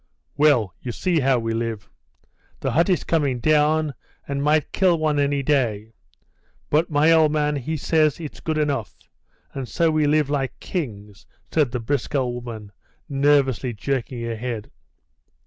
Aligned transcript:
"Well, 0.35 0.73
you 0.81 0.91
see 0.91 1.19
how 1.19 1.37
we 1.37 1.53
live. 1.53 1.87
The 2.59 2.71
hut 2.71 2.89
is 2.89 3.03
coming 3.03 3.39
down, 3.39 3.93
and 4.27 4.41
might 4.41 4.71
kill 4.71 4.97
one 4.97 5.19
any 5.19 5.43
day; 5.43 5.93
but 6.71 6.89
my 6.89 7.11
old 7.11 7.31
man 7.31 7.55
he 7.55 7.77
says 7.77 8.19
it's 8.19 8.39
good 8.39 8.57
enough, 8.57 8.95
and 9.53 9.69
so 9.69 9.91
we 9.91 10.07
live 10.07 10.27
like 10.27 10.59
kings," 10.59 11.27
said 11.51 11.69
the 11.69 11.79
brisk 11.79 12.15
old 12.15 12.33
woman, 12.43 12.71
nervously 13.07 13.73
jerking 13.75 14.23
her 14.23 14.37
head. 14.37 14.71